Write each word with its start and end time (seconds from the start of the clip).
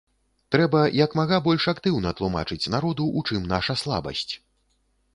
Трэба 0.53 0.79
як 0.99 1.11
мага 1.19 1.37
больш 1.49 1.69
актыўна 1.75 2.15
тлумачыць 2.21 2.71
народу, 2.79 3.03
у 3.21 3.27
чым 3.29 3.41
наша 3.57 3.81
слабасць. 3.85 4.29